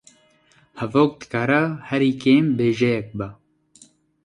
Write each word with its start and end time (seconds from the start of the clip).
Hevok 0.79 1.13
dikare 1.21 1.61
herî 1.87 2.11
kêm 2.23 2.45
bêjeyek 2.57 3.07
be 3.17 3.27